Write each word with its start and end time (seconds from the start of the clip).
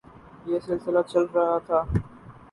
یہ 0.45 0.59
سلسلہ 0.65 1.01
چل 1.11 1.23
رہا 1.35 1.57
تھا۔ 1.67 1.79